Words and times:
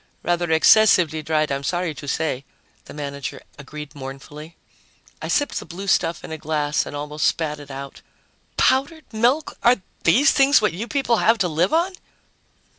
"Rather 0.23 0.49
excessively 0.49 1.21
dried, 1.21 1.51
I'm 1.51 1.63
sorry 1.63 1.93
to 1.93 2.07
say," 2.07 2.43
the 2.85 2.93
manager 2.95 3.43
agreed 3.59 3.93
mournfully. 3.93 4.55
I 5.21 5.27
sipped 5.27 5.59
the 5.59 5.65
blue 5.65 5.85
stuff 5.85 6.23
in 6.23 6.31
a 6.31 6.39
glass 6.39 6.87
and 6.87 6.95
almost 6.95 7.27
spat 7.27 7.59
it 7.59 7.69
out. 7.69 8.01
"Powdered 8.57 9.05
milk! 9.13 9.59
Are 9.61 9.75
these 10.03 10.31
things 10.31 10.59
what 10.59 10.73
you 10.73 10.87
people 10.87 11.17
have 11.17 11.37
to 11.37 11.47
live 11.47 11.71
on?" 11.71 11.93